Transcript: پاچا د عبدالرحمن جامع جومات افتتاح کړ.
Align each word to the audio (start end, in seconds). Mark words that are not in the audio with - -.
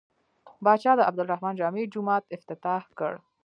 پاچا 0.63 0.91
د 0.97 1.01
عبدالرحمن 1.09 1.53
جامع 1.59 1.83
جومات 1.93 2.23
افتتاح 2.37 2.81
کړ. 2.99 3.13